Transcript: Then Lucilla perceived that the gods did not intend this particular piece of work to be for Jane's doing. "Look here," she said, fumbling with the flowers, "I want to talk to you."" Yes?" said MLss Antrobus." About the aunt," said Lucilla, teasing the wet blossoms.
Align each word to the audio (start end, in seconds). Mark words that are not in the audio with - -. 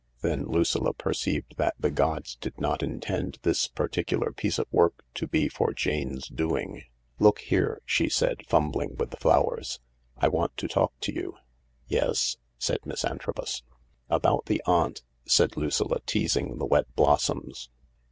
Then 0.21 0.45
Lucilla 0.47 0.93
perceived 0.93 1.57
that 1.57 1.75
the 1.79 1.91
gods 1.91 2.35
did 2.35 2.59
not 2.59 2.81
intend 2.81 3.37
this 3.43 3.67
particular 3.67 4.31
piece 4.31 4.57
of 4.57 4.65
work 4.71 5.05
to 5.13 5.27
be 5.27 5.47
for 5.47 5.73
Jane's 5.73 6.27
doing. 6.27 6.85
"Look 7.19 7.37
here," 7.41 7.83
she 7.85 8.09
said, 8.09 8.43
fumbling 8.47 8.95
with 8.95 9.11
the 9.11 9.17
flowers, 9.17 9.79
"I 10.17 10.27
want 10.27 10.57
to 10.57 10.67
talk 10.67 10.99
to 11.01 11.13
you."" 11.13 11.37
Yes?" 11.87 12.37
said 12.57 12.81
MLss 12.81 13.05
Antrobus." 13.07 13.61
About 14.09 14.47
the 14.47 14.63
aunt," 14.65 15.03
said 15.27 15.55
Lucilla, 15.55 15.99
teasing 16.07 16.57
the 16.57 16.65
wet 16.65 16.87
blossoms. 16.95 17.69